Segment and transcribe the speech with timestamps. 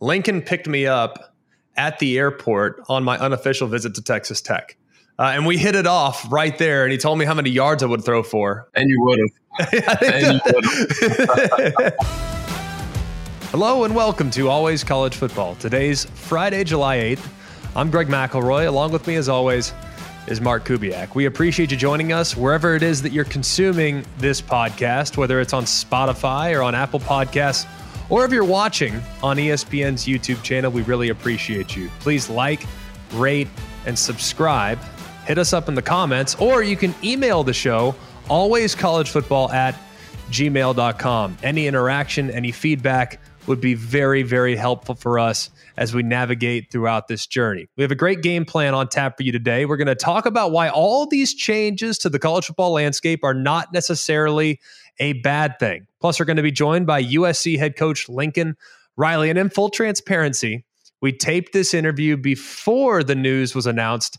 [0.00, 1.34] Lincoln picked me up
[1.76, 4.76] at the airport on my unofficial visit to Texas Tech.
[5.18, 6.84] Uh, and we hit it off right there.
[6.84, 8.68] And he told me how many yards I would throw for.
[8.76, 10.02] And you would have.
[10.02, 10.64] and you would
[11.82, 11.94] have.
[13.50, 15.56] Hello and welcome to Always College Football.
[15.56, 17.28] Today's Friday, July 8th.
[17.74, 18.68] I'm Greg McElroy.
[18.68, 19.72] Along with me, as always,
[20.28, 21.16] is Mark Kubiak.
[21.16, 25.52] We appreciate you joining us wherever it is that you're consuming this podcast, whether it's
[25.52, 27.66] on Spotify or on Apple Podcasts
[28.10, 31.90] or if you're watching on ESPN's YouTube channel, we really appreciate you.
[32.00, 32.64] Please like,
[33.12, 33.48] rate,
[33.86, 34.78] and subscribe.
[35.26, 39.74] Hit us up in the comments, or you can email the show, alwayscollegefootball at
[40.30, 41.36] gmail.com.
[41.42, 47.08] Any interaction, any feedback would be very, very helpful for us as we navigate throughout
[47.08, 47.66] this journey.
[47.76, 49.64] We have a great game plan on tap for you today.
[49.64, 53.34] We're going to talk about why all these changes to the college football landscape are
[53.34, 54.60] not necessarily
[54.98, 55.86] a bad thing.
[56.00, 58.56] Plus, we're going to be joined by USC head coach Lincoln
[58.96, 59.30] Riley.
[59.30, 60.64] And in full transparency,
[61.00, 64.18] we taped this interview before the news was announced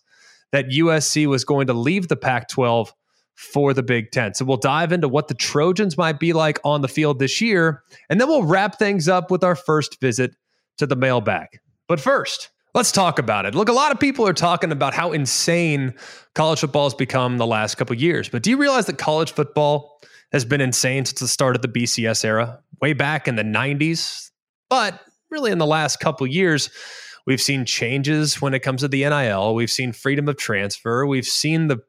[0.52, 2.94] that USC was going to leave the Pac 12
[3.36, 4.34] for the Big Ten.
[4.34, 7.84] So we'll dive into what the Trojans might be like on the field this year.
[8.10, 10.36] And then we'll wrap things up with our first visit
[10.78, 11.60] to the mailbag.
[11.88, 13.56] But first, Let's talk about it.
[13.56, 15.96] Look, a lot of people are talking about how insane
[16.36, 18.30] college football has become the last couple years.
[18.30, 20.00] But do you realize that college football
[20.32, 24.30] has been insane since the start of the BCS era, way back in the 90s.
[24.70, 25.00] But
[25.32, 26.70] really, in the last couple years,
[27.26, 29.56] we've seen changes when it comes to the NIL.
[29.56, 31.06] We've seen freedom of transfer.
[31.06, 31.80] We've seen the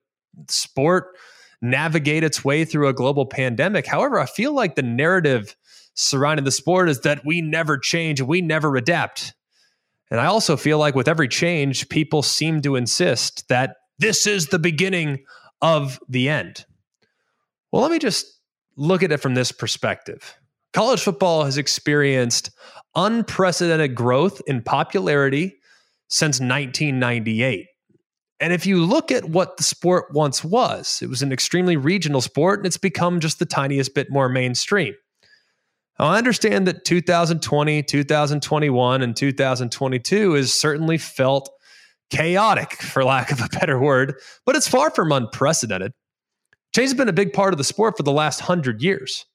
[0.48, 1.16] sport
[1.62, 3.86] navigate its way through a global pandemic.
[3.86, 5.54] However, I feel like the narrative
[5.94, 9.34] surrounding the sport is that we never change, we never adapt.
[10.10, 14.46] And I also feel like with every change, people seem to insist that this is
[14.46, 15.24] the beginning
[15.60, 16.64] of the end.
[17.72, 18.26] Well, let me just
[18.76, 20.34] look at it from this perspective.
[20.72, 22.50] College football has experienced
[22.94, 25.56] unprecedented growth in popularity
[26.08, 27.66] since 1998.
[28.40, 32.20] And if you look at what the sport once was, it was an extremely regional
[32.20, 34.94] sport and it's become just the tiniest bit more mainstream.
[35.98, 41.50] Now, I understand that 2020, 2021, and 2022 is certainly felt
[42.10, 44.14] chaotic, for lack of a better word,
[44.46, 45.92] but it's far from unprecedented.
[46.74, 49.26] Change has been a big part of the sport for the last 100 years.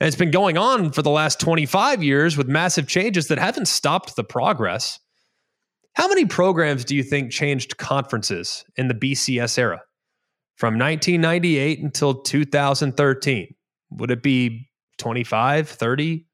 [0.00, 3.68] And it's been going on for the last 25 years with massive changes that haven't
[3.68, 4.98] stopped the progress.
[5.94, 9.80] How many programs do you think changed conferences in the BCS era
[10.56, 13.54] from 1998 until 2013?
[13.90, 14.68] Would it be
[14.98, 16.26] 25, 30,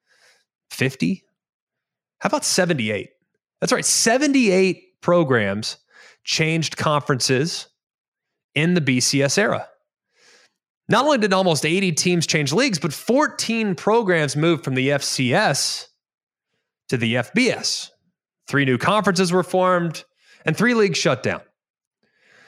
[0.71, 1.25] 50?
[2.21, 3.11] How about 78?
[3.61, 5.79] That's right, 78 programs
[6.25, 7.69] changed conferences
[8.55, 9.69] in the BCS era.
[10.89, 15.87] Not only did almost 80 teams change leagues, but 14 programs moved from the FCS
[16.89, 17.91] to the FBS.
[18.47, 20.05] Three new conferences were formed,
[20.47, 21.43] and three leagues shut down.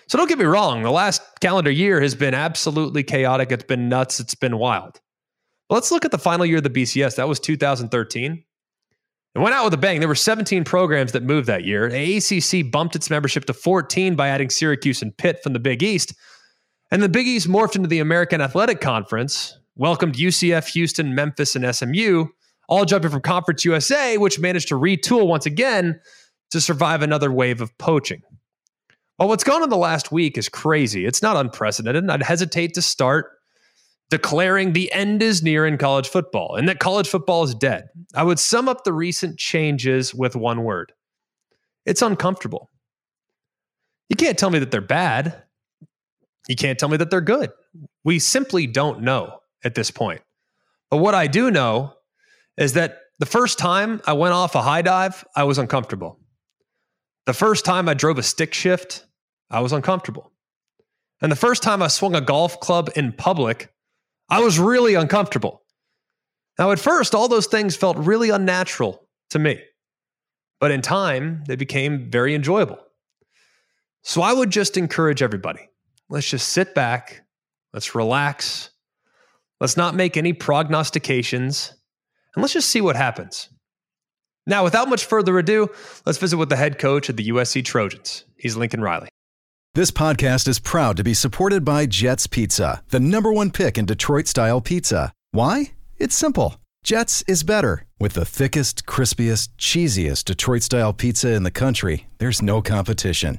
[0.09, 3.53] So don't get me wrong, the last calendar year has been absolutely chaotic.
[3.53, 4.19] It's been nuts.
[4.19, 5.01] It's been wild.
[5.69, 7.17] But let's look at the final year of the BCS.
[7.17, 8.45] That was 2013.
[9.33, 10.01] It went out with a bang.
[10.01, 11.89] There were 17 programs that moved that year.
[11.89, 15.85] The ACC bumped its membership to 14 by adding Syracuse and Pitt from the Big
[15.85, 16.13] East.
[16.91, 21.75] And the Big East morphed into the American Athletic Conference, welcomed UCF, Houston, Memphis, and
[21.75, 22.27] SMU,
[22.69, 26.01] all jumping from Conference USA, which managed to retool once again
[26.51, 28.23] to survive another wave of poaching.
[29.19, 31.05] Well, what's gone on the last week is crazy.
[31.05, 32.03] It's not unprecedented.
[32.03, 33.33] and I'd hesitate to start
[34.09, 37.89] declaring the end is near in college football and that college football is dead.
[38.15, 40.93] I would sum up the recent changes with one word
[41.87, 42.71] it's uncomfortable.
[44.09, 45.43] You can't tell me that they're bad.
[46.51, 47.53] You can't tell me that they're good.
[48.03, 50.21] We simply don't know at this point.
[50.91, 51.95] But what I do know
[52.57, 56.19] is that the first time I went off a high dive, I was uncomfortable.
[57.27, 59.07] The first time I drove a stick shift,
[59.49, 60.33] I was uncomfortable.
[61.23, 63.73] And the first time I swung a golf club in public,
[64.29, 65.63] I was really uncomfortable.
[66.59, 69.61] Now, at first, all those things felt really unnatural to me.
[70.59, 72.81] But in time, they became very enjoyable.
[74.03, 75.70] So I would just encourage everybody
[76.11, 77.23] let's just sit back,
[77.73, 78.71] let's relax,
[79.61, 81.73] let's not make any prognostications,
[82.35, 83.49] and let's just see what happens.
[84.47, 85.69] Now, without much further ado,
[86.05, 88.25] let's visit with the head coach of the USC Trojans.
[88.37, 89.09] He's Lincoln Riley.
[89.75, 93.87] This podcast is proud to be supported by Jets Pizza, the number one pick in
[93.87, 95.13] Detroit style pizza.
[95.31, 95.73] Why?
[95.99, 96.57] It's simple.
[96.83, 97.85] Jets is better.
[98.01, 103.39] With the thickest, crispiest, cheesiest Detroit style pizza in the country, there's no competition.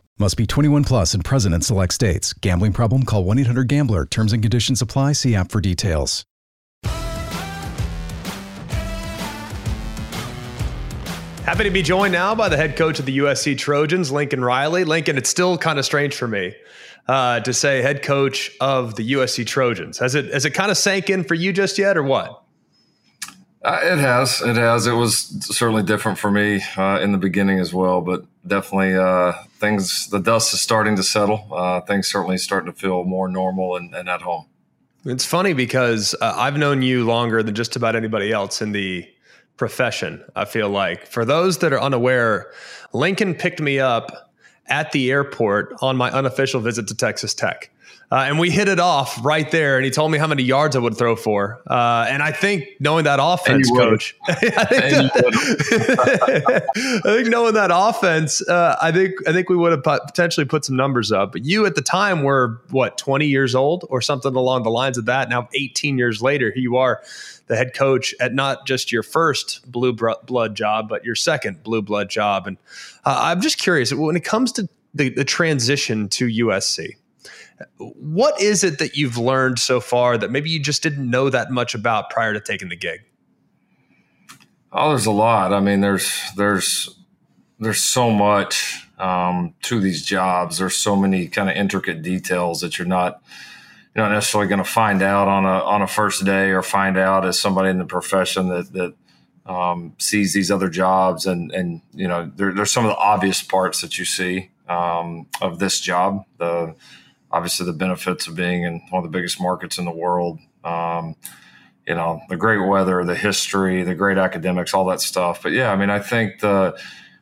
[0.21, 2.31] Must be 21 plus and present in select states.
[2.31, 3.05] Gambling problem?
[3.05, 4.05] Call 1 800 GAMBLER.
[4.05, 5.13] Terms and conditions apply.
[5.13, 6.25] See app for details.
[11.43, 14.83] Happy to be joined now by the head coach of the USC Trojans, Lincoln Riley.
[14.83, 16.53] Lincoln, it's still kind of strange for me
[17.07, 19.97] uh, to say head coach of the USC Trojans.
[19.97, 22.43] Has it has it kind of sank in for you just yet, or what?
[23.63, 24.41] Uh, it has.
[24.41, 24.87] It has.
[24.87, 25.17] It was
[25.55, 30.19] certainly different for me uh, in the beginning as well, but definitely uh, things, the
[30.19, 31.47] dust is starting to settle.
[31.51, 34.47] Uh, things certainly starting to feel more normal and, and at home.
[35.05, 39.07] It's funny because uh, I've known you longer than just about anybody else in the
[39.57, 41.05] profession, I feel like.
[41.05, 42.51] For those that are unaware,
[42.93, 44.31] Lincoln picked me up
[44.67, 47.69] at the airport on my unofficial visit to Texas Tech.
[48.11, 49.77] Uh, and we hit it off right there.
[49.77, 51.61] And he told me how many yards I would throw for.
[51.65, 56.69] Uh, and I think knowing that offense, coach, I, think that,
[57.05, 60.65] I think knowing that offense, uh, I think I think we would have potentially put
[60.65, 61.31] some numbers up.
[61.31, 64.97] But you at the time were what 20 years old or something along the lines
[64.97, 65.29] of that.
[65.29, 67.01] Now 18 years later, here you are,
[67.47, 71.81] the head coach at not just your first blue blood job, but your second blue
[71.81, 72.45] blood job.
[72.45, 72.57] And
[73.05, 76.95] uh, I'm just curious when it comes to the, the transition to USC
[77.77, 81.51] what is it that you've learned so far that maybe you just didn't know that
[81.51, 83.01] much about prior to taking the gig?
[84.71, 85.53] Oh, there's a lot.
[85.53, 86.97] I mean, there's there's
[87.59, 90.57] there's so much um, to these jobs.
[90.57, 93.21] There's so many kind of intricate details that you're not
[93.93, 96.97] you're not necessarily going to find out on a on a first day or find
[96.97, 98.93] out as somebody in the profession that that
[99.45, 103.41] um, sees these other jobs and and you know there, there's some of the obvious
[103.43, 106.75] parts that you see um, of this job the
[107.31, 110.39] obviously the benefits of being in one of the biggest markets in the world.
[110.63, 111.15] Um,
[111.87, 115.41] you know, the great weather, the history, the great academics, all that stuff.
[115.43, 116.77] But yeah, I mean, I think the,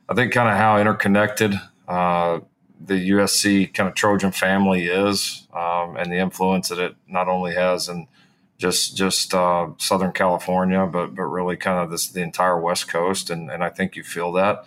[0.07, 1.53] I think kind of how interconnected
[1.87, 2.39] uh,
[2.85, 7.53] the USC kind of Trojan family is, um, and the influence that it not only
[7.53, 8.07] has in
[8.57, 13.29] just just uh, Southern California, but but really kind of this the entire West Coast,
[13.29, 14.65] and and I think you feel that.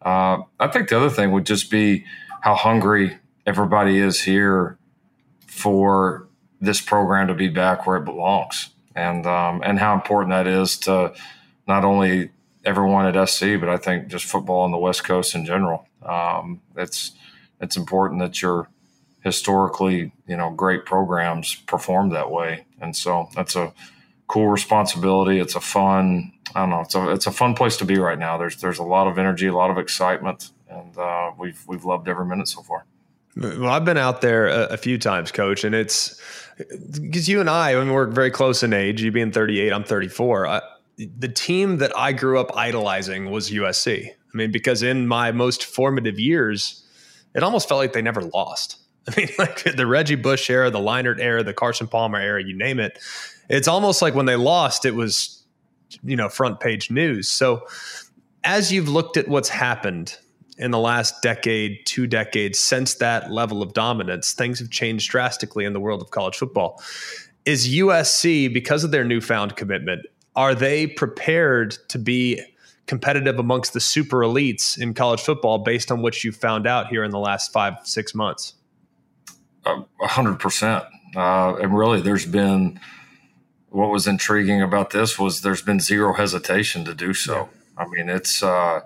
[0.00, 2.04] Uh, I think the other thing would just be
[2.40, 4.78] how hungry everybody is here
[5.52, 6.28] for
[6.60, 10.78] this program to be back where it belongs, and um, and how important that is
[10.78, 11.12] to
[11.68, 12.30] not only
[12.64, 15.86] everyone at SC, but I think just football on the West Coast in general.
[16.02, 17.12] Um, it's
[17.60, 18.68] it's important that your
[19.20, 23.74] historically you know great programs perform that way, and so that's a
[24.26, 25.38] cool responsibility.
[25.38, 28.18] It's a fun I don't know it's a it's a fun place to be right
[28.18, 28.38] now.
[28.38, 32.08] There's there's a lot of energy, a lot of excitement, and uh, we've we've loved
[32.08, 32.84] every minute so far.
[33.36, 36.20] Well, I've been out there a, a few times, coach, and it's
[37.00, 39.02] because you and I, I mean, we're very close in age.
[39.02, 40.46] You being 38, I'm 34.
[40.46, 40.60] I,
[41.18, 44.08] the team that I grew up idolizing was USC.
[44.08, 46.84] I mean, because in my most formative years,
[47.34, 48.78] it almost felt like they never lost.
[49.08, 52.56] I mean, like the Reggie Bush era, the Leinart era, the Carson Palmer era, you
[52.56, 52.98] name it.
[53.48, 55.44] It's almost like when they lost, it was,
[56.04, 57.28] you know, front page news.
[57.28, 57.66] So
[58.44, 60.16] as you've looked at what's happened
[60.62, 65.64] in the last decade, two decades, since that level of dominance, things have changed drastically
[65.64, 66.80] in the world of college football.
[67.44, 72.40] Is USC, because of their newfound commitment, are they prepared to be
[72.86, 77.02] competitive amongst the super elites in college football based on what you've found out here
[77.02, 78.54] in the last five, six months?
[79.66, 80.84] A hundred percent.
[81.16, 82.78] Uh, and really, there's been
[83.70, 87.34] what was intriguing about this was there's been zero hesitation to do so.
[87.34, 87.84] Yeah.
[87.84, 88.82] I mean, it's uh,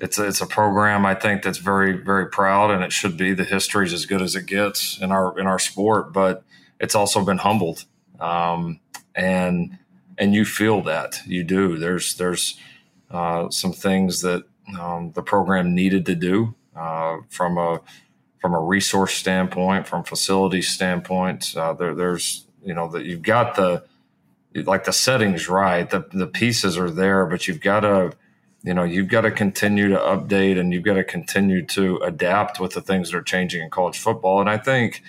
[0.00, 3.32] it's a, it's a program I think that's very very proud, and it should be.
[3.32, 6.42] The history is as good as it gets in our in our sport, but
[6.80, 7.84] it's also been humbled,
[8.20, 8.80] um,
[9.14, 9.78] and
[10.18, 11.78] and you feel that you do.
[11.78, 12.58] There's there's
[13.10, 14.44] uh, some things that
[14.78, 17.80] um, the program needed to do uh, from a
[18.40, 21.56] from a resource standpoint, from facility standpoint.
[21.56, 23.84] Uh, there, there's you know that you've got the
[24.54, 28.12] like the settings right, the the pieces are there, but you've got to
[28.64, 32.58] you know you've got to continue to update and you've got to continue to adapt
[32.58, 35.02] with the things that are changing in college football and i think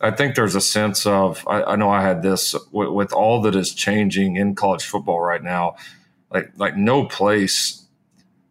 [0.00, 3.42] I think there's a sense of I, I know I had this with, with, all
[3.42, 5.76] that is changing in college football right now.
[6.32, 7.84] Like like no place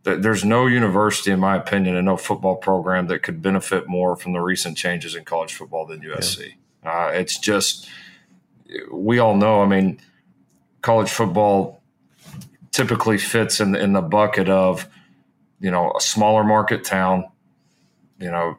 [0.04, 4.16] that there's no university, in my opinion, and no football program that could benefit more
[4.16, 6.54] from the recent changes in college football than USC.
[6.84, 7.06] Yeah.
[7.06, 7.90] Uh, it's just
[8.92, 9.62] we all know.
[9.64, 10.00] I mean,
[10.82, 11.79] college football
[12.72, 14.88] typically fits in in the bucket of
[15.60, 17.26] you know a smaller market town,
[18.20, 18.58] you know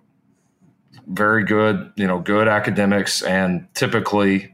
[1.11, 4.53] very good, you know, good academics and typically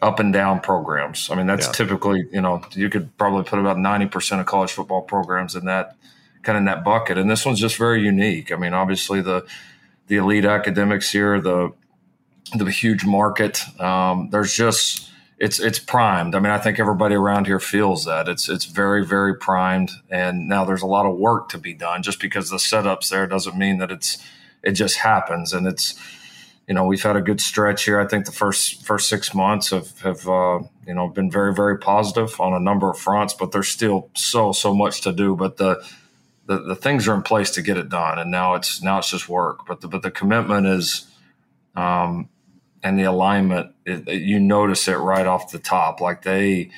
[0.00, 1.28] up and down programs.
[1.30, 1.72] I mean, that's yeah.
[1.72, 5.96] typically, you know, you could probably put about 90% of college football programs in that
[6.42, 7.18] kind of in that bucket.
[7.18, 8.52] And this one's just very unique.
[8.52, 9.44] I mean, obviously the
[10.06, 11.72] the elite academics here, the
[12.56, 13.60] the huge market.
[13.80, 16.34] Um, there's just it's it's primed.
[16.34, 19.90] I mean, I think everybody around here feels that it's it's very very primed.
[20.10, 22.02] And now there's a lot of work to be done.
[22.02, 24.18] Just because the setups there doesn't mean that it's
[24.62, 25.94] it just happens, and it's
[26.66, 28.00] you know we've had a good stretch here.
[28.00, 31.78] I think the first first six months have have uh, you know been very very
[31.78, 35.36] positive on a number of fronts, but there's still so so much to do.
[35.36, 35.86] But the
[36.46, 39.10] the, the things are in place to get it done, and now it's now it's
[39.10, 39.66] just work.
[39.66, 41.06] But the but the commitment is,
[41.74, 42.28] um,
[42.86, 46.00] and the alignment, it, it, you notice it right off the top.
[46.00, 46.70] Like they,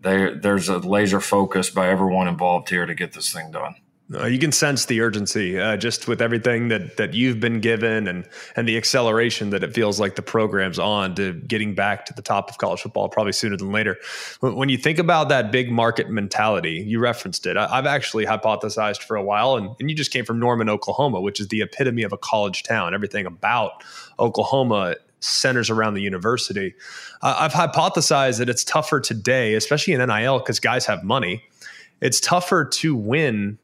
[0.00, 3.76] they there's a laser focus by everyone involved here to get this thing done.
[4.08, 8.28] You can sense the urgency uh, just with everything that that you've been given and
[8.54, 12.22] and the acceleration that it feels like the program's on to getting back to the
[12.22, 13.96] top of college football probably sooner than later.
[14.40, 17.56] When you think about that big market mentality, you referenced it.
[17.56, 21.20] I, have actually hypothesized for a while, and, and you just came from Norman, Oklahoma,
[21.20, 22.94] which is the epitome of a college town.
[22.94, 23.82] Everything about
[24.20, 26.74] Oklahoma centers around the university.
[27.22, 31.42] Uh, I've hypothesized that it's tougher today, especially in NIL, because guys have money.
[32.00, 33.58] It's tougher to win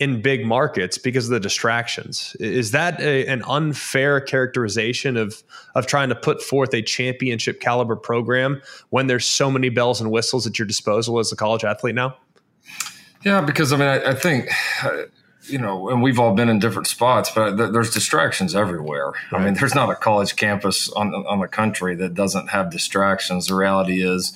[0.00, 2.36] in big markets because of the distractions.
[2.40, 5.42] Is that a, an unfair characterization of
[5.74, 10.10] of trying to put forth a championship caliber program when there's so many bells and
[10.10, 12.16] whistles at your disposal as a college athlete now?
[13.24, 14.48] Yeah, because I mean, I, I think.
[15.46, 19.12] You know, and we've all been in different spots, but th- there's distractions everywhere.
[19.30, 19.40] Right.
[19.40, 23.46] I mean, there's not a college campus on on the country that doesn't have distractions.
[23.48, 24.32] The reality is,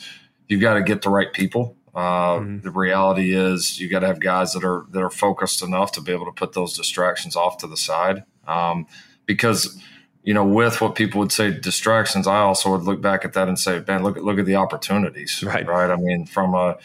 [0.48, 2.60] you've got to get the right people uh, mm-hmm.
[2.60, 6.00] The reality is, you got to have guys that are that are focused enough to
[6.00, 8.22] be able to put those distractions off to the side.
[8.46, 8.86] Um,
[9.26, 9.82] because
[10.22, 13.48] you know, with what people would say distractions, I also would look back at that
[13.48, 15.66] and say, man, look at look at the opportunities, right?
[15.66, 15.90] Right.
[15.90, 16.76] I mean, from a,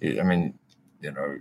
[0.00, 0.56] I mean,
[1.00, 1.38] you know,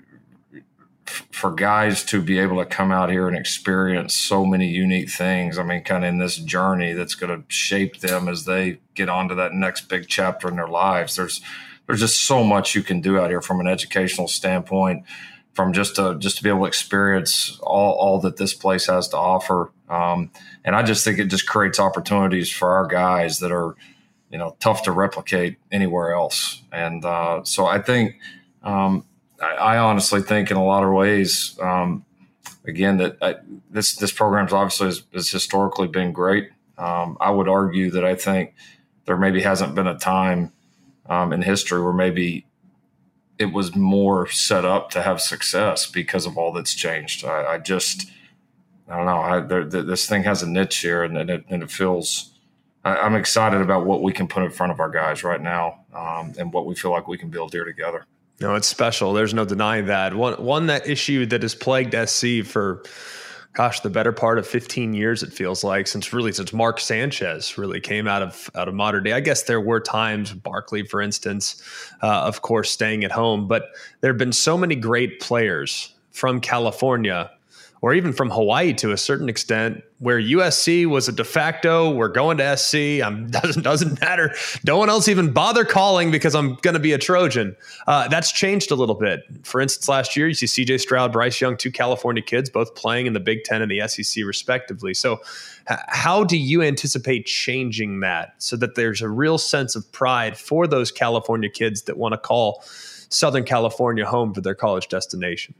[1.06, 5.58] for guys to be able to come out here and experience so many unique things.
[5.58, 9.10] I mean, kind of in this journey that's going to shape them as they get
[9.10, 11.16] onto that next big chapter in their lives.
[11.16, 11.42] There's
[11.86, 15.04] there's just so much you can do out here from an educational standpoint,
[15.54, 19.10] from just to just to be able to experience all, all that this place has
[19.10, 19.72] to offer.
[19.90, 20.32] Um,
[20.64, 23.76] and I just think it just creates opportunities for our guys that are,
[24.32, 26.62] you know, tough to replicate anywhere else.
[26.72, 28.16] And uh, so I think,
[28.64, 29.06] um,
[29.44, 32.06] I, I, honestly think in a lot of ways, um,
[32.66, 33.36] again, that I,
[33.70, 36.50] this this program's obviously has, has historically been great.
[36.78, 38.54] Um, I would argue that I think
[39.06, 40.52] there maybe hasn't been a time
[41.08, 42.46] um, in history where maybe
[43.38, 47.26] it was more set up to have success because of all that's changed.
[47.26, 48.10] I, I just,
[48.88, 49.20] I don't know.
[49.20, 52.32] I, there, this thing has a niche here, and, and, it, and it, feels.
[52.86, 55.86] I, am excited about what we can put in front of our guys right now,
[55.94, 58.06] um, and what we feel like we can build here together.
[58.40, 59.13] No, it's special.
[59.13, 60.13] There's no denying that.
[60.16, 62.84] One one that issue that has plagued SC for
[63.54, 67.58] gosh, the better part of 15 years it feels like since really since Mark Sanchez
[67.58, 69.13] really came out of out of Mater Dei.
[69.13, 71.63] I guess there were times Barkley, for instance,
[72.02, 73.70] uh, of course, staying at home, but
[74.02, 77.32] there have been so many great players from California
[77.84, 82.08] or even from Hawaii to a certain extent, where USC was a de facto, we're
[82.08, 83.04] going to SC.
[83.04, 84.34] I'm doesn't doesn't matter.
[84.66, 87.58] No one else even bother calling because I'm going to be a Trojan.
[87.86, 89.25] Uh, that's changed a little bit.
[89.44, 90.78] For instance, last year you see C.J.
[90.78, 94.24] Stroud, Bryce Young, two California kids, both playing in the Big Ten and the SEC
[94.24, 94.94] respectively.
[94.94, 95.20] So,
[95.70, 100.38] h- how do you anticipate changing that so that there's a real sense of pride
[100.38, 105.54] for those California kids that want to call Southern California home for their college destination?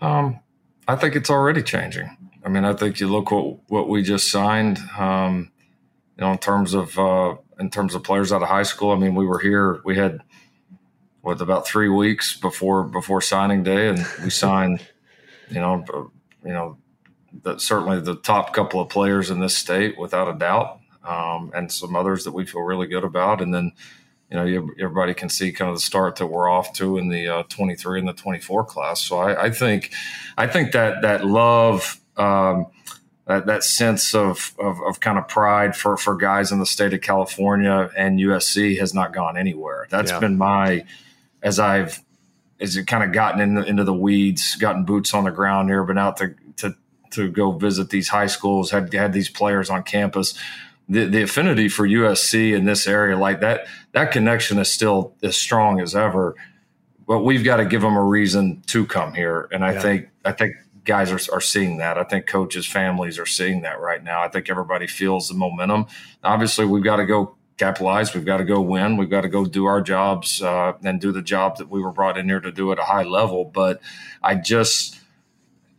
[0.00, 0.38] Um,
[0.86, 2.16] I think it's already changing.
[2.44, 4.78] I mean, I think you look what what we just signed.
[4.98, 5.50] Um,
[6.16, 8.90] you know, in terms of uh, in terms of players out of high school.
[8.92, 9.80] I mean, we were here.
[9.84, 10.20] We had
[11.20, 14.86] what about three weeks before before signing day, and we signed.
[15.50, 15.84] you know,
[16.44, 16.78] you know,
[17.42, 21.70] the, certainly the top couple of players in this state, without a doubt, um, and
[21.70, 23.72] some others that we feel really good about, and then
[24.34, 27.28] you know, everybody can see kind of the start that we're off to in the
[27.28, 29.00] uh, 23 and the 24 class.
[29.00, 29.92] So I, I, think,
[30.36, 32.66] I think that that love um,
[33.26, 36.92] that, that sense of, of, of kind of pride for for guys in the state
[36.92, 39.86] of California and USC has not gone anywhere.
[39.88, 40.18] That's yeah.
[40.18, 40.84] been my
[41.42, 42.02] as I've
[42.60, 45.68] as it kind of gotten in the, into the weeds, gotten boots on the ground
[45.68, 46.74] here, been out to to
[47.12, 50.34] to go visit these high schools, had had these players on campus.
[50.88, 55.36] The, the affinity for USC in this area, like that, that connection is still as
[55.36, 56.36] strong as ever.
[57.06, 59.80] But we've got to give them a reason to come here, and I yeah.
[59.80, 61.98] think I think guys are, are seeing that.
[61.98, 64.22] I think coaches, families are seeing that right now.
[64.22, 65.86] I think everybody feels the momentum.
[66.22, 68.14] Obviously, we've got to go capitalize.
[68.14, 68.96] We've got to go win.
[68.96, 71.92] We've got to go do our jobs uh, and do the job that we were
[71.92, 73.44] brought in here to do at a high level.
[73.44, 73.80] But
[74.22, 74.98] I just,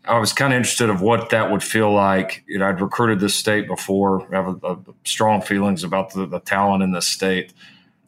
[0.08, 2.44] I was kind of interested of what that would feel like.
[2.48, 4.28] You know, I'd recruited this state before.
[4.34, 7.54] I have a, a strong feelings about the, the talent in this state.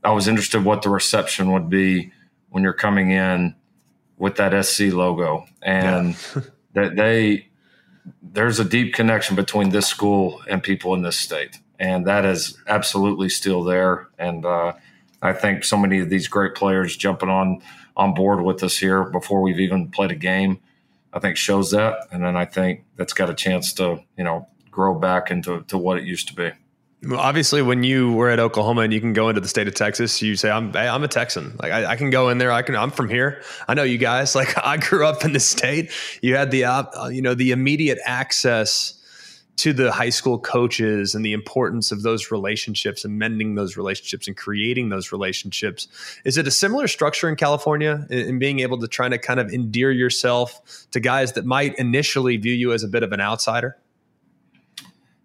[0.03, 2.11] I was interested what the reception would be
[2.49, 3.55] when you're coming in
[4.17, 6.41] with that SC logo and yeah.
[6.73, 7.47] that they
[8.21, 12.57] there's a deep connection between this school and people in this state and that is
[12.67, 14.07] absolutely still there.
[14.17, 14.73] And uh,
[15.21, 17.61] I think so many of these great players jumping on
[17.95, 20.59] on board with us here before we've even played a game,
[21.17, 22.07] I think shows that.
[22.11, 25.77] And then I think that's got a chance to you know grow back into to
[25.77, 26.51] what it used to be.
[27.03, 29.73] Well, obviously, when you were at Oklahoma and you can go into the state of
[29.73, 31.55] Texas, you say, "I'm I'm a Texan.
[31.61, 32.51] Like I, I can go in there.
[32.51, 32.75] I can.
[32.75, 33.43] I'm from here.
[33.67, 34.35] I know you guys.
[34.35, 35.91] Like I grew up in the state.
[36.21, 38.93] You had the uh, you know the immediate access."
[39.57, 44.27] To the high school coaches and the importance of those relationships and mending those relationships
[44.27, 45.87] and creating those relationships.
[46.23, 49.51] Is it a similar structure in California in, being able to try to kind of
[49.51, 53.77] endear yourself to guys that might initially view you as a bit of an outsider?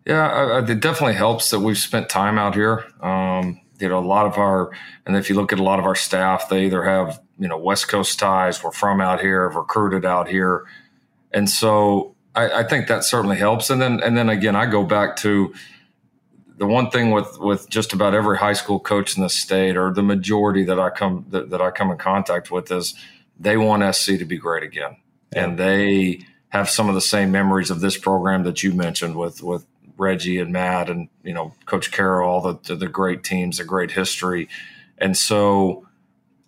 [0.06, 2.86] Yeah, it definitely helps that we've spent time out here.
[3.02, 4.70] Um, you know, a lot of our,
[5.06, 7.58] and if you look at a lot of our staff, they either have, you know,
[7.58, 10.64] West Coast ties, we're from out here, recruited out here.
[11.32, 13.70] And so I, I, think that certainly helps.
[13.70, 15.52] And then and then again, I go back to
[16.56, 19.92] the one thing with with just about every high school coach in the state, or
[19.92, 22.94] the majority that I come that, that I come in contact with, is
[23.38, 24.96] they want SC to be great again,
[25.32, 25.44] yeah.
[25.44, 29.42] and they have some of the same memories of this program that you mentioned with
[29.42, 29.66] with
[29.96, 33.90] Reggie and Matt and you know Coach Carroll, all the the great teams, a great
[33.90, 34.48] history,
[34.98, 35.86] and so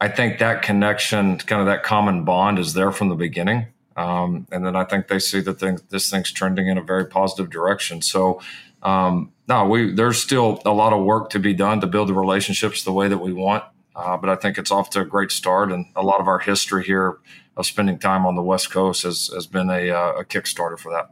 [0.01, 3.67] I think that connection, kind of that common bond, is there from the beginning.
[3.97, 7.07] Um, and then I think they see that thing, this thing's trending in a very
[7.07, 8.03] positive direction.
[8.03, 8.41] So,
[8.83, 12.15] um, no, we there's still a lot of work to be done to build the
[12.15, 13.65] relationships the way that we want.
[13.95, 16.41] Uh, but I think it's off to a great start, and a lot of our
[16.41, 17.19] history here
[17.57, 20.93] of spending time on the West Coast has has been a, uh, a kickstarter for
[20.93, 21.11] that.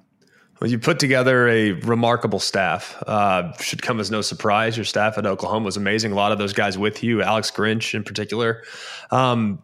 [0.60, 3.00] Well, you put together a remarkable staff.
[3.06, 4.76] Uh, should come as no surprise.
[4.76, 6.12] Your staff at Oklahoma was amazing.
[6.12, 8.62] A lot of those guys with you, Alex Grinch in particular.
[9.10, 9.60] Um,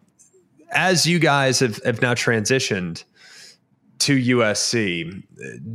[0.71, 3.05] as you guys have, have now transitioned
[3.99, 5.23] to USC,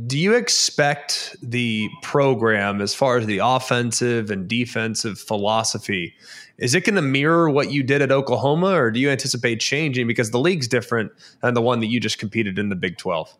[0.07, 6.15] do you expect the program, as far as the offensive and defensive philosophy,
[6.57, 10.07] is it going to mirror what you did at Oklahoma, or do you anticipate changing
[10.07, 11.11] because the league's different
[11.41, 13.35] than the one that you just competed in the Big Twelve?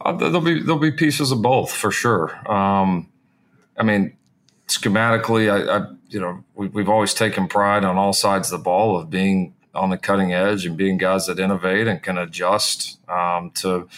[0.00, 2.36] Uh, there'll be there'll be pieces of both for sure.
[2.50, 3.08] Um,
[3.78, 4.16] I mean,
[4.68, 8.62] schematically, I, I you know we, we've always taken pride on all sides of the
[8.62, 12.98] ball of being on the cutting edge and being guys that innovate and can adjust
[13.08, 13.88] um, to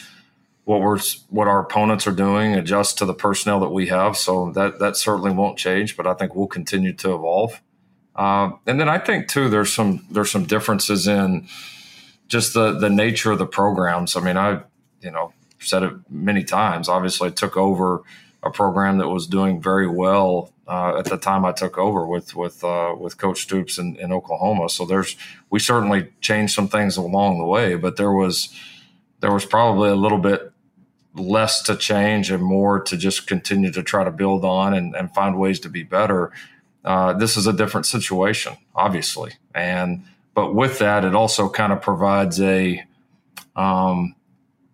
[0.65, 4.17] what we're what our opponents are doing, adjust to the personnel that we have.
[4.17, 7.61] So that that certainly won't change, but I think we'll continue to evolve.
[8.17, 11.49] Uh, and then I think too, there's some there's some differences in
[12.29, 14.17] just the the nature of the programs.
[14.17, 14.63] I mean, I
[15.03, 16.89] you know said it many times.
[16.89, 18.03] Obviously, I took over
[18.43, 22.35] a program that was doing very well uh, at the time I took over with
[22.35, 24.69] with uh, with Coach Stoops in, in, Oklahoma.
[24.69, 25.17] So there's
[25.51, 28.55] we certainly changed some things along the way, but there was
[29.21, 30.53] there was probably a little bit
[31.15, 35.15] less to change and more to just continue to try to build on and, and
[35.15, 36.33] find ways to be better.
[36.85, 41.81] Uh, this is a different situation, obviously, and but with that, it also kind of
[41.81, 42.83] provides a
[43.55, 44.15] um,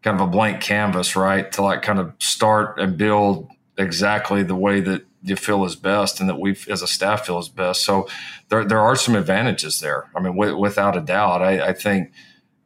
[0.03, 4.55] kind of a blank canvas, right, to like kind of start and build exactly the
[4.55, 7.85] way that you feel is best and that we as a staff feel is best.
[7.85, 8.09] So
[8.49, 10.11] there, there are some advantages there.
[10.17, 12.13] I mean, w- without a doubt, I, I think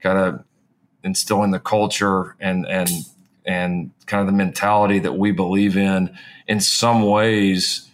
[0.01, 0.45] kind of
[1.03, 2.90] instilling the culture and, and,
[3.45, 7.90] and kind of the mentality that we believe in, in some ways,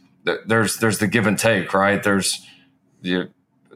[0.47, 2.03] there's, there's the give and take, right?
[2.03, 2.47] There's
[3.01, 3.31] the,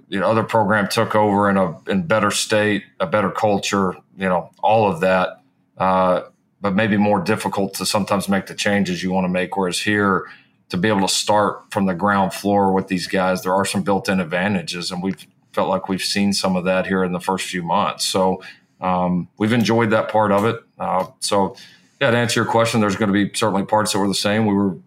[0.09, 4.51] the other program took over in a in better state, a better culture, you know,
[4.62, 5.40] all of that.
[5.79, 6.23] Uh,
[6.61, 9.57] but maybe more difficult to sometimes make the changes you want to make.
[9.57, 10.27] Whereas here,
[10.70, 13.83] to be able to start from the ground floor with these guys, there are some
[13.83, 17.46] built-in advantages, and we've felt like we've seen some of that here in the first
[17.46, 18.07] few months.
[18.07, 18.42] So
[18.81, 20.61] um, we've enjoyed that part of it.
[20.79, 21.57] Uh, so
[22.00, 24.46] yeah, to answer your question, there's going to be certainly parts that were the same.
[24.46, 24.83] We were, you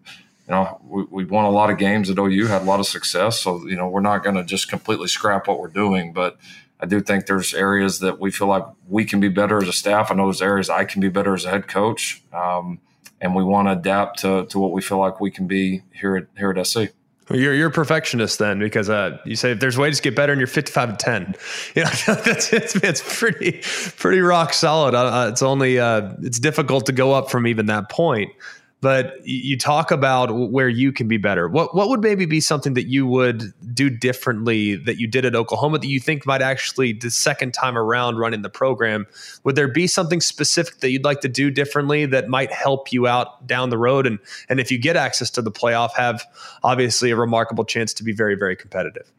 [0.50, 3.40] know, we, we won a lot of games at OU, had a lot of success.
[3.40, 6.12] So, you know, we're not going to just completely scrap what we're doing.
[6.12, 6.36] But
[6.80, 9.72] I do think there's areas that we feel like we can be better as a
[9.72, 10.10] staff.
[10.10, 12.22] I know there's areas I can be better as a head coach.
[12.32, 12.80] Um,
[13.20, 16.16] and we want to adapt to, to what we feel like we can be here
[16.16, 16.92] at, here at SC.
[17.30, 20.32] You're you're a perfectionist then because uh, you say if there's ways to get better
[20.32, 21.34] and you're 55 and 10.
[21.74, 21.90] You know
[22.24, 23.60] that's it's, it's pretty
[23.98, 24.94] pretty rock solid.
[24.94, 28.32] Uh, it's only uh, it's difficult to go up from even that point
[28.80, 31.48] but you talk about where you can be better.
[31.48, 35.34] What what would maybe be something that you would do differently that you did at
[35.34, 39.06] Oklahoma that you think might actually the second time around running the program?
[39.42, 43.08] Would there be something specific that you'd like to do differently that might help you
[43.08, 44.06] out down the road?
[44.06, 46.24] And and if you get access to the playoff, have
[46.62, 49.10] obviously a remarkable chance to be very very competitive.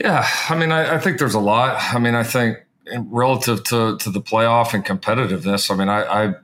[0.00, 1.76] Yeah, I mean, I, I think there's a lot.
[1.94, 2.58] I mean, I think
[2.96, 5.70] relative to to the playoff and competitiveness.
[5.70, 6.34] I mean, I I,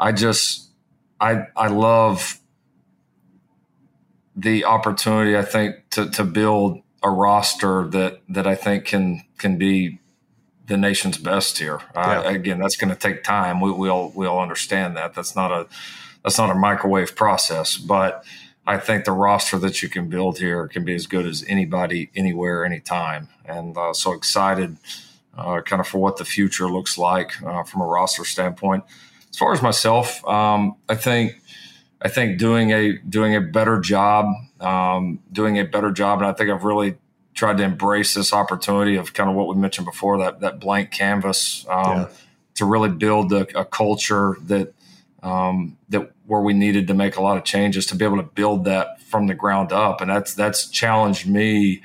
[0.00, 0.67] I just
[1.20, 2.38] I I love
[4.36, 5.36] the opportunity.
[5.36, 9.98] I think to to build a roster that that I think can can be
[10.66, 11.80] the nation's best here.
[11.94, 12.20] Yeah.
[12.20, 13.60] Uh, again, that's going to take time.
[13.60, 15.14] We, we all we all understand that.
[15.14, 15.66] That's not a
[16.22, 18.24] that's not a microwave process, but
[18.66, 22.10] I think the roster that you can build here can be as good as anybody,
[22.14, 23.28] anywhere, anytime.
[23.46, 24.76] And uh, so excited,
[25.36, 28.84] uh, kind of for what the future looks like uh, from a roster standpoint
[29.30, 31.40] as far as myself, um, I think
[32.00, 34.26] I think doing a doing a better job,
[34.60, 36.96] um, doing a better job, and I think I've really
[37.34, 40.90] tried to embrace this opportunity of kind of what we mentioned before that that blank
[40.90, 42.08] canvas um, yeah.
[42.56, 44.72] to really build a, a culture that
[45.22, 48.22] um, that where we needed to make a lot of changes to be able to
[48.22, 51.82] build that from the ground up, and that's that's challenged me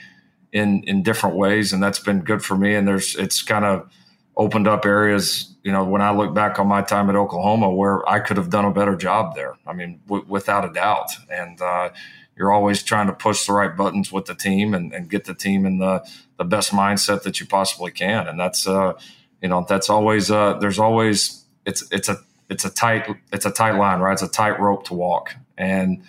[0.52, 2.76] in in different ways, and that's been good for me.
[2.76, 3.90] And there's it's kind of
[4.36, 8.08] opened up areas, you know, when I look back on my time at Oklahoma where
[8.10, 9.58] I could have done a better job there.
[9.66, 11.12] I mean, w- without a doubt.
[11.30, 11.90] And uh,
[12.36, 15.36] you're always trying to push the right buttons with the team and, and, get the
[15.36, 16.04] team in the,
[16.38, 18.28] the best mindset that you possibly can.
[18.28, 18.94] And that's, uh,
[19.42, 22.18] you know, that's always, uh, there's always, it's, it's a,
[22.50, 24.14] it's a tight, it's a tight line, right?
[24.14, 25.36] It's a tight rope to walk.
[25.58, 26.04] And,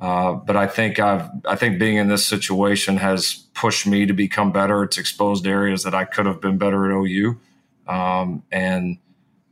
[0.00, 4.14] uh, but I think I've, I think being in this situation has pushed me to
[4.14, 4.82] become better.
[4.82, 7.38] It's exposed areas that I could have been better at OU
[7.86, 8.98] um, and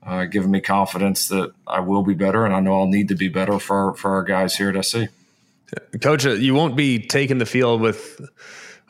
[0.02, 3.14] uh, giving me confidence that I will be better, and I know I'll need to
[3.14, 5.08] be better for for our guys here at SC.
[6.00, 8.20] Coach, uh, you won't be taking the field with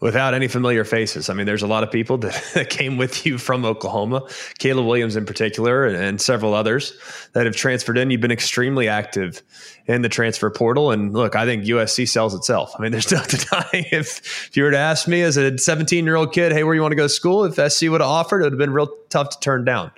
[0.04, 1.30] without any familiar faces.
[1.30, 5.16] I mean, there's a lot of people that, came with you from Oklahoma, Caleb Williams
[5.16, 6.94] in particular, and, and, several others
[7.32, 8.10] that have transferred in.
[8.10, 9.42] You've been extremely active
[9.86, 10.90] in the transfer portal.
[10.90, 12.74] And look, I think USC sells itself.
[12.78, 16.04] I mean, there's no denying if, if you were to ask me as a 17
[16.04, 17.44] year old kid, hey, where you want to go to school?
[17.44, 19.90] If SC would have offered, it would have been real tough to turn down.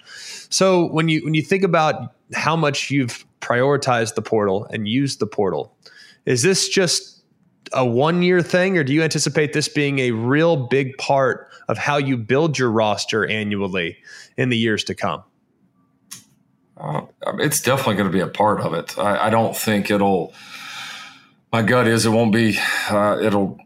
[0.50, 5.18] So when you when you think about how much you've prioritized the portal and used
[5.18, 5.76] the portal,
[6.26, 7.15] is this just
[7.72, 11.78] a one year thing, or do you anticipate this being a real big part of
[11.78, 13.98] how you build your roster annually
[14.36, 15.22] in the years to come?
[16.76, 17.02] Uh,
[17.38, 18.98] it's definitely going to be a part of it.
[18.98, 20.34] I, I, don't think it'll.
[21.50, 22.58] My gut is it won't be.
[22.90, 23.58] Uh, it'll.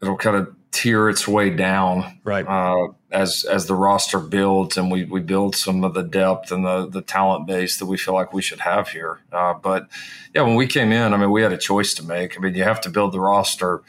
[0.00, 2.46] It'll kind of tear its way down, right?
[2.46, 6.66] Uh, as as the roster builds and we we build some of the depth and
[6.66, 9.20] the the talent base that we feel like we should have here.
[9.32, 9.88] Uh, but
[10.34, 12.36] yeah, when we came in, I mean, we had a choice to make.
[12.36, 13.82] I mean, you have to build the roster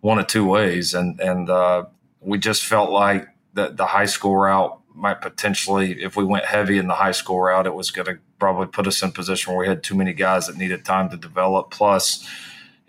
[0.00, 1.84] one of two ways, and and uh,
[2.20, 6.78] we just felt like that the high school route might potentially, if we went heavy
[6.78, 9.60] in the high school route, it was going to probably put us in position where
[9.60, 11.70] we had too many guys that needed time to develop.
[11.70, 12.26] Plus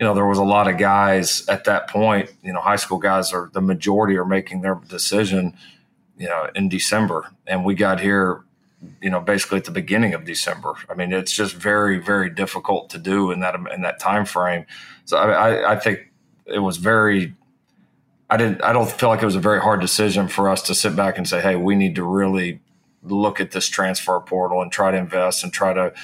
[0.02, 2.98] you know, there was a lot of guys at that point, you know, high school
[2.98, 5.56] guys are the majority are making their decision,
[6.18, 7.30] you know, in December.
[7.46, 8.42] And we got here,
[9.00, 10.72] you know, basically at the beginning of December.
[10.90, 14.66] I mean, it's just very, very difficult to do in that in that time frame.
[15.04, 16.10] So I, I think
[16.46, 17.36] it was very
[18.28, 20.74] I didn't I don't feel like it was a very hard decision for us to
[20.74, 22.58] sit back and say, hey, we need to really
[23.04, 25.94] look at this transfer portal and try to invest and try to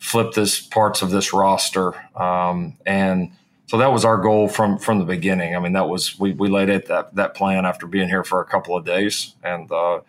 [0.00, 1.94] flip this parts of this roster.
[2.20, 3.30] Um, and
[3.66, 5.56] so that was our goal from from the beginning.
[5.56, 8.40] I mean, that was we we laid out that that plan after being here for
[8.40, 10.00] a couple of days, and uh,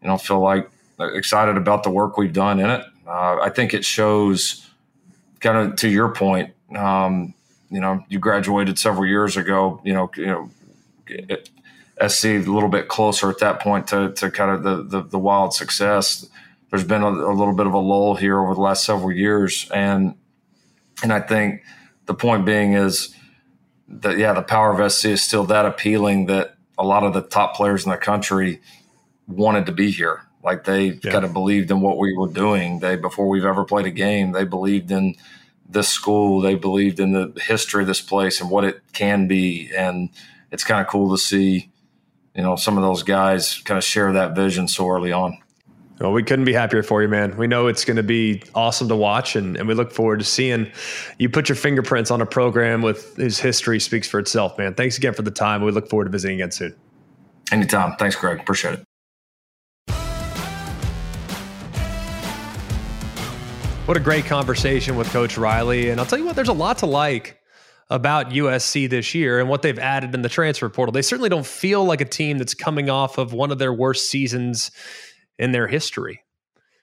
[0.00, 2.84] you know, feel like excited about the work we've done in it.
[3.06, 4.68] Uh, I think it shows,
[5.40, 6.54] kind of to your point.
[6.76, 7.34] Um,
[7.70, 9.80] you know, you graduated several years ago.
[9.84, 10.50] You know, you know,
[11.08, 11.50] it,
[12.06, 15.18] SC a little bit closer at that point to to kind of the the, the
[15.18, 16.28] wild success.
[16.70, 19.68] There's been a, a little bit of a lull here over the last several years,
[19.74, 20.14] and
[21.02, 21.62] and I think
[22.06, 23.14] the point being is
[23.88, 27.22] that yeah, the power of SC is still that appealing that a lot of the
[27.22, 28.60] top players in the country
[29.26, 30.22] wanted to be here.
[30.42, 31.12] Like they yeah.
[31.12, 32.80] kind of believed in what we were doing.
[32.80, 35.14] They before we've ever played a game, they believed in
[35.68, 36.40] this school.
[36.40, 39.70] They believed in the history of this place and what it can be.
[39.76, 40.10] And
[40.50, 41.70] it's kind of cool to see,
[42.34, 45.38] you know, some of those guys kind of share that vision so early on.
[46.02, 47.36] Well, we couldn't be happier for you, man.
[47.36, 50.24] We know it's going to be awesome to watch, and, and we look forward to
[50.24, 50.68] seeing
[51.18, 54.74] you put your fingerprints on a program with whose history speaks for itself, man.
[54.74, 55.62] Thanks again for the time.
[55.62, 56.74] We look forward to visiting again soon.
[57.52, 57.94] Anytime.
[58.00, 58.40] Thanks, Greg.
[58.40, 58.84] Appreciate it.
[63.86, 65.90] What a great conversation with Coach Riley.
[65.90, 67.38] And I'll tell you what, there's a lot to like
[67.90, 70.92] about USC this year and what they've added in the transfer portal.
[70.92, 74.10] They certainly don't feel like a team that's coming off of one of their worst
[74.10, 74.72] seasons
[75.38, 76.22] in their history.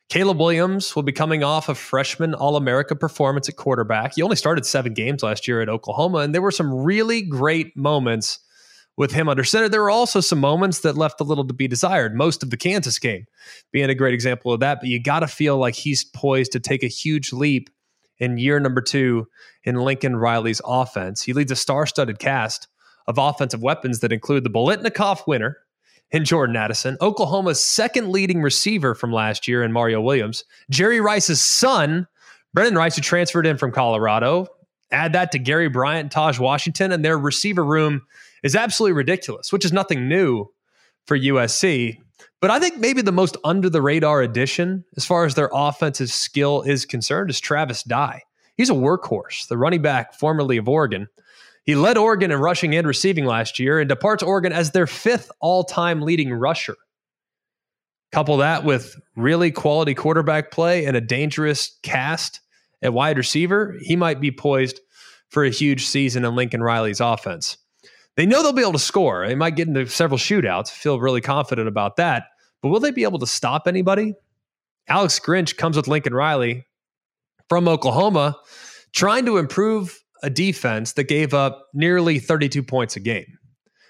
[0.09, 4.15] Caleb Williams will be coming off a freshman All America performance at quarterback.
[4.15, 7.77] He only started seven games last year at Oklahoma, and there were some really great
[7.77, 8.39] moments
[8.97, 9.69] with him under center.
[9.69, 12.57] There were also some moments that left a little to be desired, most of the
[12.57, 13.27] Kansas game
[13.71, 14.79] being a great example of that.
[14.79, 17.69] But you got to feel like he's poised to take a huge leap
[18.17, 19.27] in year number two
[19.63, 21.21] in Lincoln Riley's offense.
[21.21, 22.67] He leads a star studded cast
[23.07, 25.57] of offensive weapons that include the Biletnikoff winner
[26.11, 31.41] in Jordan Addison, Oklahoma's second leading receiver from last year in Mario Williams, Jerry Rice's
[31.41, 32.07] son,
[32.55, 34.47] Brenden Rice, who transferred in from Colorado.
[34.91, 38.01] Add that to Gary Bryant, Taj Washington, and their receiver room
[38.41, 40.47] is absolutely ridiculous, which is nothing new
[41.05, 41.97] for USC.
[42.41, 46.09] But I think maybe the most under the radar addition as far as their offensive
[46.09, 48.23] skill is concerned is Travis Dye.
[48.55, 51.07] He's a workhorse, the running back formerly of Oregon.
[51.69, 55.31] He led Oregon in rushing and receiving last year and departs Oregon as their fifth
[55.39, 56.75] all time leading rusher.
[58.11, 62.39] Couple that with really quality quarterback play and a dangerous cast
[62.81, 64.79] at wide receiver, he might be poised
[65.27, 67.55] for a huge season in Lincoln Riley's offense.
[68.17, 69.27] They know they'll be able to score.
[69.27, 72.23] They might get into several shootouts, feel really confident about that.
[72.63, 74.15] But will they be able to stop anybody?
[74.87, 76.65] Alex Grinch comes with Lincoln Riley
[77.47, 78.37] from Oklahoma,
[78.91, 83.37] trying to improve a defense that gave up nearly 32 points a game.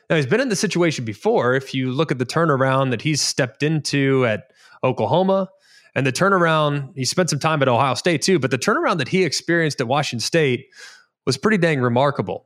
[0.10, 1.54] Now, he's been in the situation before.
[1.54, 4.52] If you look at the turnaround that he's stepped into at
[4.84, 5.50] Oklahoma,
[5.96, 9.08] and the turnaround, he spent some time at Ohio State too, but the turnaround that
[9.08, 10.68] he experienced at Washington State
[11.26, 12.46] was pretty dang remarkable.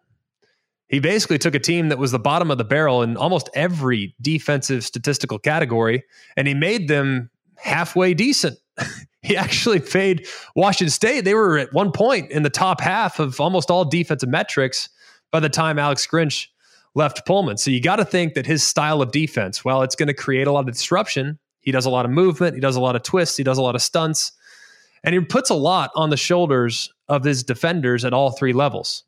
[0.87, 4.15] He basically took a team that was the bottom of the barrel in almost every
[4.21, 6.03] defensive statistical category,
[6.37, 8.57] and he made them halfway decent.
[9.27, 11.21] he actually paid Washington State.
[11.21, 14.89] They were at one point in the top half of almost all defensive metrics
[15.31, 16.47] by the time Alex Grinch
[16.93, 17.57] left Pullman.
[17.57, 20.45] So you got to think that his style of defense, well, it's going to create
[20.45, 21.39] a lot of disruption.
[21.61, 23.61] He does a lot of movement, he does a lot of twists, he does a
[23.61, 24.33] lot of stunts,
[25.03, 29.03] and he puts a lot on the shoulders of his defenders at all three levels.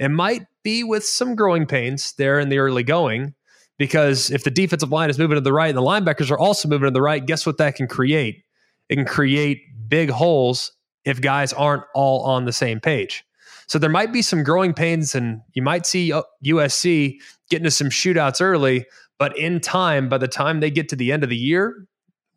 [0.00, 3.34] It might be with some growing pains there in the early going,
[3.78, 6.68] because if the defensive line is moving to the right and the linebackers are also
[6.68, 8.42] moving to the right, guess what that can create?
[8.90, 10.72] It can create big holes
[11.04, 13.24] if guys aren't all on the same page.
[13.66, 16.12] So there might be some growing pains, and you might see
[16.44, 18.84] USC uh, get into some shootouts early.
[19.18, 21.86] But in time, by the time they get to the end of the year,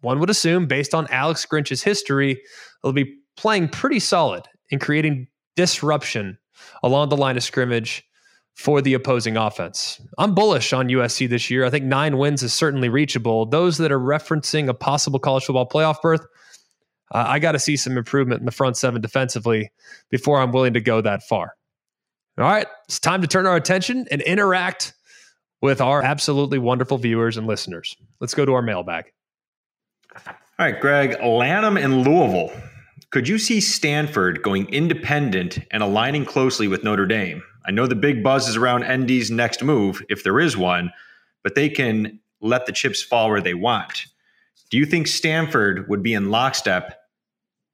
[0.01, 2.41] one would assume, based on Alex Grinch's history,
[2.81, 6.37] they'll be playing pretty solid and creating disruption
[6.83, 8.03] along the line of scrimmage
[8.55, 9.99] for the opposing offense.
[10.17, 11.65] I'm bullish on USC this year.
[11.65, 13.45] I think nine wins is certainly reachable.
[13.45, 16.21] Those that are referencing a possible college football playoff berth,
[17.11, 19.71] uh, I got to see some improvement in the front seven defensively
[20.09, 21.53] before I'm willing to go that far.
[22.37, 24.93] All right, it's time to turn our attention and interact
[25.61, 27.95] with our absolutely wonderful viewers and listeners.
[28.19, 29.05] Let's go to our mailbag.
[30.25, 32.51] All right, Greg, Lanham and Louisville
[33.13, 37.43] could you see Stanford going independent and aligning closely with Notre Dame?
[37.65, 40.91] I know the big buzz is around ND's next move, if there is one,
[41.43, 44.05] but they can let the chips fall where they want.
[44.69, 46.99] Do you think Stanford would be in lockstep?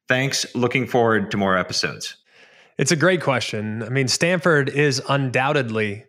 [0.08, 0.46] Thanks.
[0.56, 2.18] Looking forward to more episodes.
[2.78, 3.84] It's a great question.
[3.84, 6.06] I mean, Stanford is undoubtedly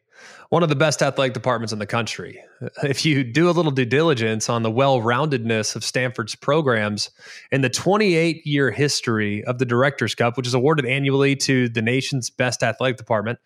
[0.50, 2.42] one of the best athletic departments in the country.
[2.82, 7.10] If you do a little due diligence on the well roundedness of Stanford's programs
[7.50, 11.80] in the 28 year history of the Directors Cup, which is awarded annually to the
[11.80, 13.38] nation's best athletic department,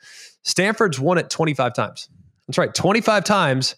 [0.42, 2.08] Stanford's won it 25 times.
[2.48, 3.76] That's right, 25 times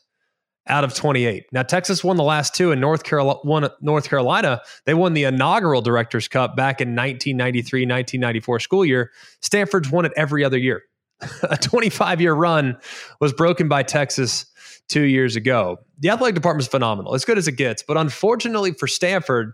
[0.68, 1.46] out of 28.
[1.52, 4.62] Now Texas won the last two, and North Carolina won North Carolina.
[4.84, 9.10] They won the inaugural Directors Cup back in 1993-1994 school year.
[9.40, 10.82] Stanford's won it every other year.
[11.42, 12.76] a 25 year run
[13.20, 14.46] was broken by Texas
[14.88, 15.78] two years ago.
[15.98, 17.82] The athletic department is phenomenal, as good as it gets.
[17.82, 19.52] But unfortunately for Stanford,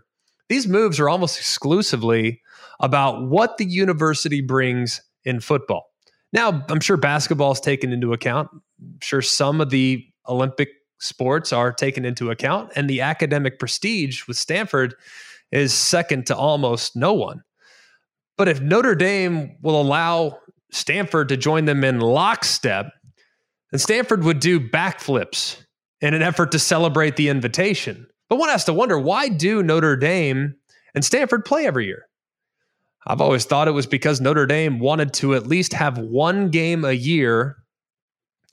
[0.49, 2.41] these moves are almost exclusively
[2.79, 5.89] about what the university brings in football.
[6.33, 8.49] Now, I'm sure basketball is taken into account.
[8.53, 14.27] I'm sure some of the Olympic sports are taken into account, and the academic prestige
[14.27, 14.95] with Stanford
[15.51, 17.43] is second to almost no one.
[18.37, 20.39] But if Notre Dame will allow
[20.73, 22.91] Stanford to join them in lockstep,
[23.71, 25.63] And Stanford would do backflips
[26.01, 28.07] in an effort to celebrate the invitation.
[28.29, 30.55] But one has to wonder why do Notre Dame
[30.93, 32.07] and Stanford play every year?
[33.05, 36.85] I've always thought it was because Notre Dame wanted to at least have one game
[36.85, 37.57] a year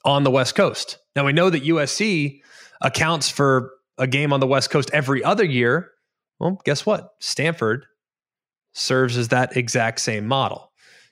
[0.05, 0.99] on the West Coast.
[1.17, 2.41] Now we know that USC
[2.81, 5.91] accounts for a game on the West Coast every other year.
[6.39, 7.11] Well, guess what?
[7.21, 7.85] Stanford
[8.73, 10.70] serves as that exact same model.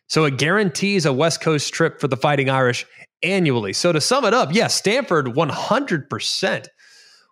[0.08, 2.86] So it guarantees a West Coast trip for the Fighting Irish
[3.22, 3.72] annually.
[3.72, 6.66] So to sum it up, yes, Stanford 100%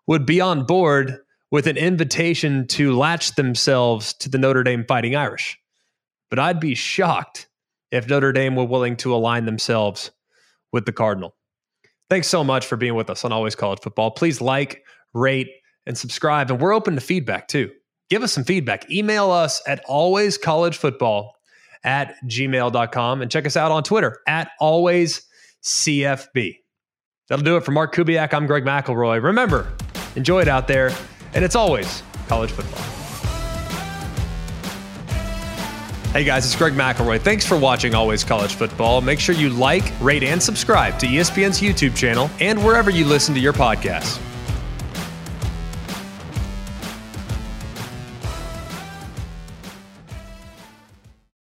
[0.06, 1.18] would be on board
[1.50, 5.58] with an invitation to latch themselves to the Notre Dame Fighting Irish.
[6.28, 7.48] But I'd be shocked
[7.90, 10.10] if Notre Dame were willing to align themselves
[10.72, 11.34] with the Cardinal.
[12.10, 14.10] Thanks so much for being with us on Always College Football.
[14.10, 14.84] Please like,
[15.14, 15.48] rate,
[15.86, 16.50] and subscribe.
[16.50, 17.70] And we're open to feedback too.
[18.10, 18.90] Give us some feedback.
[18.90, 21.30] Email us at alwayscollegefootball
[21.86, 25.22] at gmail.com and check us out on Twitter at alwayscfb.
[27.28, 28.34] That'll do it for Mark Kubiak.
[28.34, 29.22] I'm Greg McElroy.
[29.22, 29.72] Remember,
[30.14, 30.92] enjoy it out there,
[31.34, 32.82] and it's always college football.
[36.12, 37.20] Hey guys, it's Greg McElroy.
[37.20, 39.02] Thanks for watching Always College Football.
[39.02, 43.34] Make sure you like, rate, and subscribe to ESPN's YouTube channel and wherever you listen
[43.34, 44.18] to your podcasts.